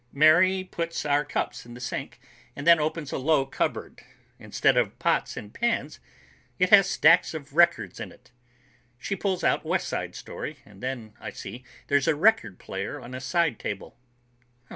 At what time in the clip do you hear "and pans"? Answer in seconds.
5.37-5.99